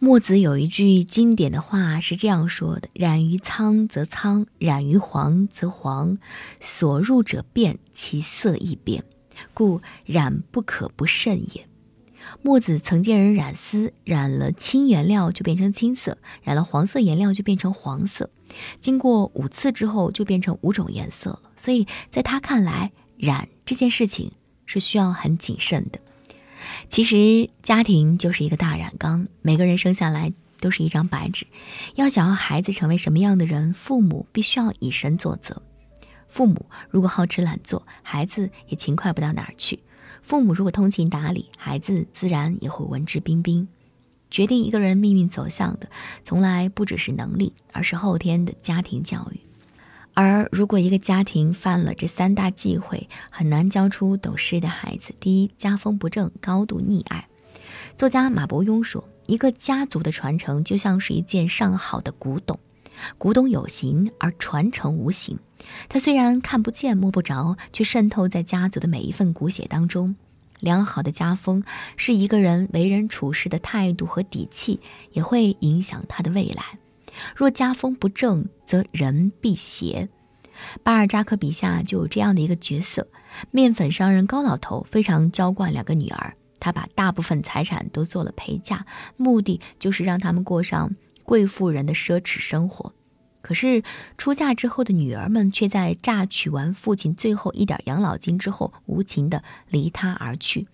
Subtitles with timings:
[0.00, 6.18] 墨子有一句经典的话是这样说的：“染于苍则苍，染于黄则黄，
[6.60, 9.02] 所入者变，其色亦变，
[9.52, 11.66] 故染不可不慎也。”
[12.42, 18.30] 墨子曾见人染丝，染了青颜料就变成青色，染了黄色颜料就变成黄色，
[18.78, 21.42] 经过五次之后就变成五种颜色了。
[21.56, 24.30] 所以在他看来，染这件事情
[24.64, 25.98] 是需要很谨慎的。
[26.86, 31.46] 其实家庭就是一个大染缸，每个人生下来都是一张白纸。
[31.96, 35.62] 要想要孩子成为什么样的人，父母必须要以身作则。
[36.26, 39.78] 父母如果好吃懒做，孩子也勤快不到哪儿去；
[40.22, 43.66] 父母如果通情达理，孩子自然也会文质彬彬。
[44.30, 45.88] 决定一个人命运走向的，
[46.22, 49.40] 从来不只是能力，而是后天的家庭教育。
[50.20, 55.14] 而如果一个家庭犯了这三大忌讳，很难教出懂事的孩子。
[55.20, 57.28] 第一，家风不正，高度溺爱。
[57.96, 62.58] 作家马伯庸说：“一个家族的传承就像是一件上好的古董，
[63.16, 65.38] 古董有形，而传承无形。
[65.88, 70.16] 它虽然看不见、摸不着，却渗透在家族的每一份骨血当中。
[70.58, 71.62] 良好的家风
[71.96, 74.80] 是一个人为人处事的态度和底气，
[75.12, 76.64] 也会影响他的未来。”
[77.34, 80.08] 若家风不正，则人必邪。
[80.82, 83.08] 巴尔扎克笔下就有这样的一个角色：
[83.50, 88.86] 面粉商人高老头非常娇惯两个女儿，他把大部分财产都做了陪嫁，
[89.16, 92.92] 目的就是让他们过上贵妇人的奢侈生活。
[93.40, 93.82] 可是
[94.18, 100.66] 出嫁之后的女儿们却在榨取完父亲最后一点养老金之后，无情地离他而去。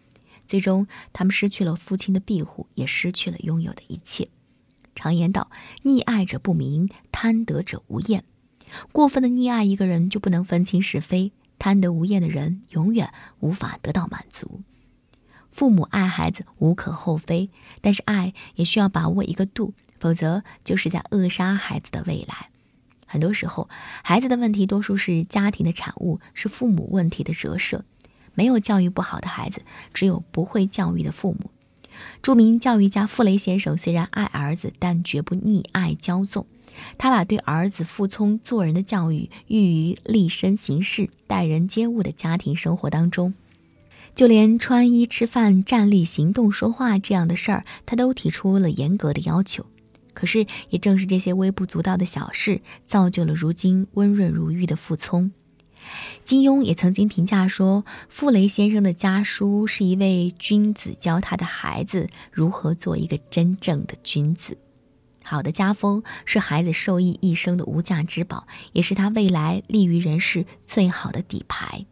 [0.46, 4.28] 最终，他们失去了父亲的庇护，也失去了拥有的一切。
[4.94, 5.50] 常言道
[5.84, 8.24] ：“溺爱者不明，贪得者无厌。”
[8.92, 14.62] 过分的溺爱一个人，就不能分清是非；贪得无厌的人，永远无法得到满足。
[15.50, 22.50] 父母爱孩子无可厚非，但是爱也需要把握一个度，否则就是在扼杀孩子的未来。
[23.06, 23.68] 很多时候，
[24.02, 27.84] 孩子的问题多数是家庭的产物，是父母问题的折射。
[28.34, 31.52] 没有教育不好的孩子，只有不会教育的父母。
[32.22, 36.46] 著名教育家傅雷先生虽然爱儿子，但绝不溺爱骄纵。
[36.98, 43.34] 他把对儿子服从做人的教育寓于立身行事、待人接物的家庭生活当中。
[44.14, 49.66] 就连穿衣、吃饭、站立、行动、说话这样的事儿，他都提出了严格的要求。
[50.12, 55.32] 可是，也正是这些微不足道的小事，造就了如今温润如玉的傅聪。
[56.22, 64.58] 金庸也曾经评价说，傅雷先生的家书是一位君子教他的孩子如何做一个真正的君子。
[65.22, 71.86] 好的家风是孩子受益一生的无价之宝，也是他未来立于人世最好的底牌。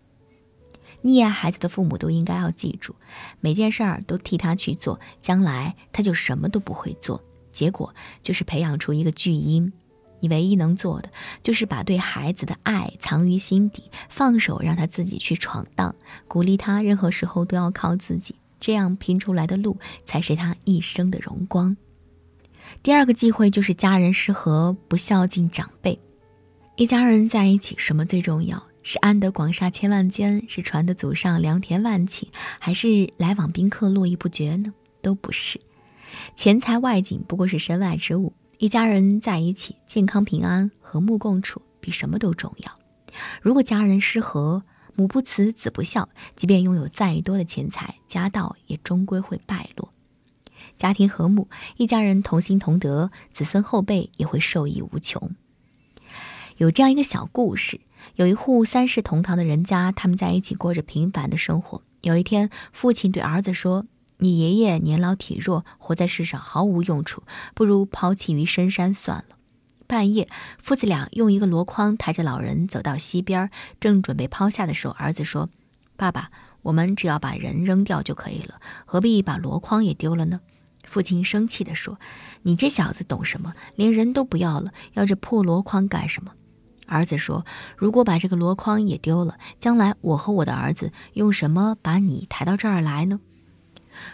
[1.02, 2.94] 溺爱孩子的父母都应该要记住，
[3.40, 9.72] 每件事儿都替他去做，将来他就什么都不会做，结果就是培养出一个巨婴。
[10.22, 11.10] 你唯一能做的，
[11.42, 15.94] 就是把对孩子的爱藏于心底，放手让他自己去闯荡，
[16.28, 21.76] 鼓励他任何时候都要靠自己，这样拼出来的路才是他一生的荣光。
[22.84, 25.98] 第二个忌讳就是家人失和，不孝敬长辈。
[26.76, 28.62] 一家人在一起，什么最重要？
[28.84, 32.24] 是安得广厦千万间，是传得祖上良田万顷，
[32.58, 34.72] 还是来往宾客络绎不绝呢？
[35.02, 35.60] 都不是，
[36.34, 38.32] 钱财外景不过是身外之物。
[38.62, 42.78] 一家人在一起，健康平安、和睦共处，比什么都重要。
[43.40, 44.62] 如果家人失和，
[44.94, 49.92] 母不慈，子不孝，即便拥有再多的钱财，家道也终归会败落。
[50.76, 55.34] 家庭和睦，一家人同心同德，子孙后辈也会受益无穷。
[56.58, 57.80] 有这样一个小故事：
[58.14, 61.82] 有一户三世同堂的人家，他们在一起过着平凡的生活。
[62.02, 63.86] 有一天，父亲对儿子说。
[64.18, 67.22] 你爷爷年老体弱，活在世上毫无用处，
[67.54, 69.36] 不如抛弃于深山算了。
[69.86, 70.28] 半夜，
[70.62, 73.50] 父子俩用一个箩筐抬着老人走到溪边，
[73.80, 75.50] 正准备抛下的时候，儿子说
[75.96, 76.30] ：“爸爸，
[76.62, 80.40] 我们只要把人扔掉就可以了，何必把箩筐也丢了呢？”
[80.84, 81.98] 父亲生气地说
[82.42, 83.54] ：“你这小子懂什么？
[83.76, 86.32] 连人都不要了，要这破箩筐干什么？”
[86.86, 87.44] 儿子说
[87.76, 93.20] ：“如果把这个箩筐也丢了，将来我和我的儿子用什么把你抬到这儿来呢？”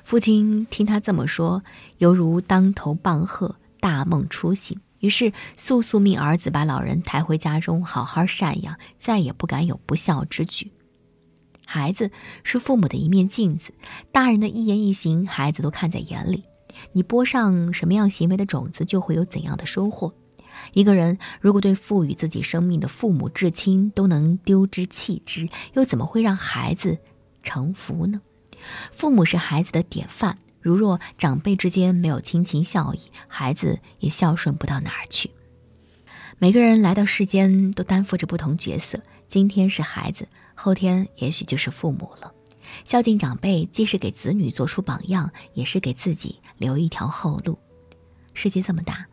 [0.05, 1.63] 父亲听他这么说，
[1.99, 4.81] 犹如当头棒喝，大梦初醒。
[5.01, 10.73] 于是速速命儿子把老人抬回家中，好好赡养，再也不敢有不孝之举。
[11.65, 12.11] 孩子
[12.43, 13.73] 是父母的一面镜子，
[14.11, 16.45] 大人的一言一行，孩子都看在眼里。
[16.93, 20.15] 你播上什么样行为的种子，就会有怎样的收获。
[20.73, 26.99] 一个人如果对赋予自己生命的父母至亲都能丢之弃之，又怎么会让孩子
[27.43, 28.21] 成福呢？
[28.93, 35.31] 父母是孩子的典范，如若长辈之间没有亲情孝义，孩子也孝顺不到哪儿去。
[36.39, 42.33] 每个人来到世间都担负着不同角色，今天是孩子，后天也许就是父母了。
[42.85, 47.59] 孝敬长辈，既是给子女做出榜样，也是给自己留一条后路。
[48.35, 49.07] 世界这么大，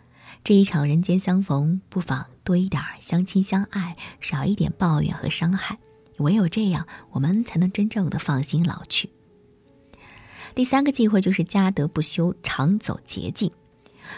[0.44, 5.80] 这一场人间相逢，不妨多一点相亲相爱，少一点抱怨和伤害。
[6.18, 9.10] 唯有这样，我们才能真正的放心老去。
[10.56, 13.52] 第三个忌讳就是家德不修，常走捷径。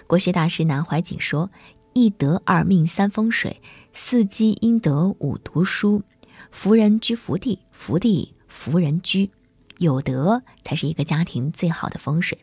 [0.05, 1.49] 国学大师南怀瑾说。
[1.93, 3.59] 一德二命三风水，
[3.91, 6.03] 四积阴德五读书，
[6.51, 9.31] 福人居福地，福地福人居，
[9.79, 12.37] 有德才是一个家庭最好的风水。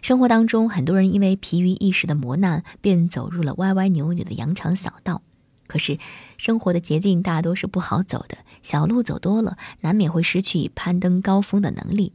[0.00, 5.22] 生活当中，很多人因为疲于一时的磨难，便走入了歪歪扭扭的羊肠小道。
[5.68, 5.98] 可是，
[6.36, 12.12] 生活的捷径大多是不好走的，小路走多了，难免会失去攀登高峰的能力。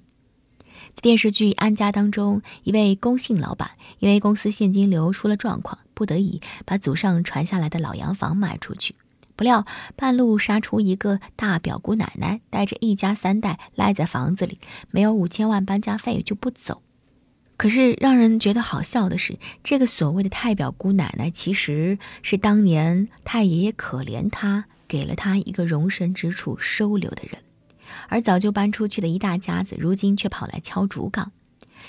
[1.00, 8.96] 电视剧《安家》当中，一位龚姓老板因为公司现金流出了状况，不得已把祖上传下来的老洋房卖出去。
[9.36, 14.60] 不料半路杀出一个大表姑奶奶，带着一家三代赖在房子里，
[14.90, 16.82] 没有五千万搬家费就不走。
[17.58, 27.38] 可是让人觉得好笑的是，这个所谓的太表姑奶奶，其实是当年太爷爷可怜她，给了她一个容身之处收留的人。
[28.10, 31.32] 而早就搬出去的一大家子，如今却跑来敲竹杠。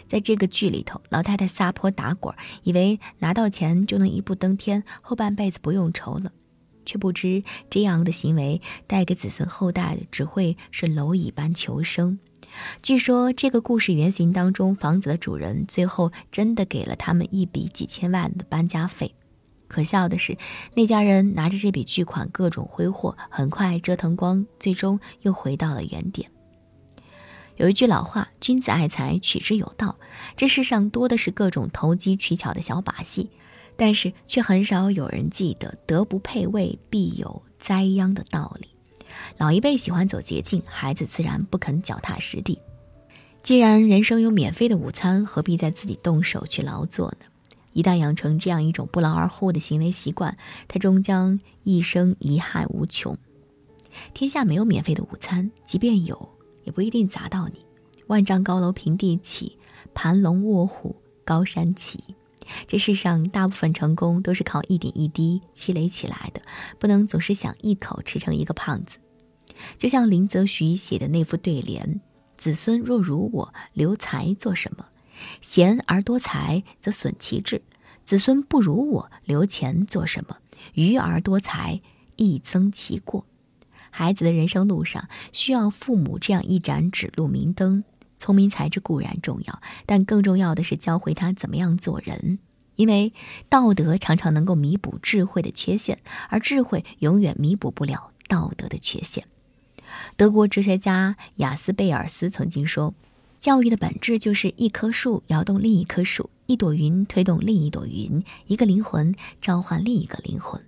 [0.07, 6.31] 在这个剧里头，老太太撒泼打滚，以为拿到钱就能一步登天，后半辈子不用愁了，
[6.85, 12.19] 却不知这样的行为带给子孙后代的只会是蝼蚁般求生。
[12.83, 19.15] 据说这个故事原型当中，房子的主人最后真的给了他们一笔几千万的搬家费。
[19.69, 20.37] 可笑的是，
[20.75, 26.31] 那家人拿着这笔巨款各种挥霍，很快折腾光，最终又回到了原点。
[27.57, 29.99] 有一句老话：“君子爱财，取之有道。”
[30.37, 33.31] 这世上多的是各种投机取巧的小把戏，
[33.77, 38.69] 但是却很少有人记得“德不配位，必有灾殃”的道理。
[39.37, 42.61] 老一辈喜欢走捷径，孩子自然不肯脚踏实地。
[43.43, 47.27] 既然人生有免费的午餐，何必在自己动手去劳作呢？
[47.79, 50.37] 一旦养成这样一种不劳而获的行为习惯，
[50.67, 53.17] 他终将一生遗憾无穷。
[54.15, 56.29] 天下没有免费的午餐，即便有，
[56.65, 57.65] 也不一定砸到你。
[58.09, 59.57] 万丈高楼平地起，
[59.95, 62.03] 盘龙卧虎高山起。
[62.67, 66.43] 这世上大部分成功都是靠一点一滴积累起来的，
[66.81, 68.99] 不能总是想一口吃成一个胖子。
[69.77, 72.01] 就像林则徐写的那副对联
[72.37, 74.85] ：“子孙若如我，留财做什么？”
[75.41, 77.61] 贤而多财则损其志，
[78.09, 80.39] 子孙不如我，留钱做什么？
[80.73, 81.83] 愚而多财
[82.17, 83.27] 亦增其过。
[83.91, 87.85] 孩子的人生路上需要父母这样一盏指路明灯。
[88.19, 92.39] 聪明才智固然重要，但更重要的是教会他怎么样做人。
[92.77, 93.13] 因为
[93.51, 95.99] 道德常常能够弥补智慧的缺陷，
[96.31, 99.27] 而智慧永远弥补不了道德的缺陷。
[100.17, 102.95] 德国哲学家雅斯贝尔斯曾经说。
[103.41, 110.61] 教育的本质就是一棵树摇动另一棵树，一朵云推动另一朵云，一个灵魂召唤另一个灵魂。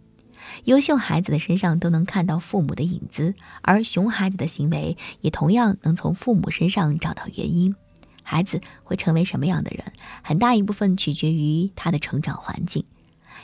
[0.64, 7.74] 优秀孩子的身上都能看到父母的影子，而熊孩子的行为也同样能从父母身上找到原因。
[8.22, 12.84] 孩子会成为什么样的人，很大一部分取决于他的成长环境。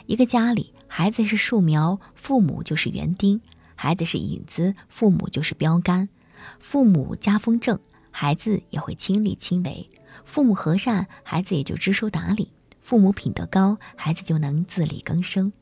[0.05, 3.41] 一个家里，孩子是树苗，父母就是园丁；
[3.75, 6.07] 孩子是影子，父母就是标杆。
[6.59, 7.77] 父母家风正。
[8.19, 9.91] 孩子也会亲力亲为，
[10.25, 12.47] 父母和善，孩子也就知书达理；
[12.81, 15.53] 父母品德高，孩子就能自力更生。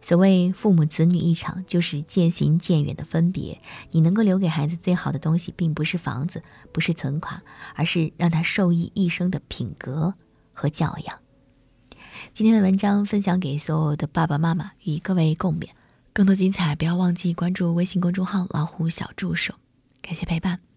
[0.00, 3.60] 所谓父母子女一场，就是渐行渐远的分别。
[3.90, 6.42] 你能够留给孩子最好的东西，并不是房子，
[6.72, 7.42] 不是存款，
[7.74, 10.14] 而是让他受益一生的品格
[10.54, 11.18] 和教养。
[12.32, 15.68] 今天的文章分享给所有的爸爸妈妈，与各位共勉。
[16.14, 19.52] 更多精彩，不要忘记关注微信公众号“老虎小助手”。
[20.00, 20.70] 感谢陪伴。